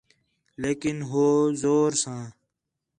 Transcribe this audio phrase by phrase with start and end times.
[0.61, 1.25] لیکن ہو
[1.61, 2.23] زور ساں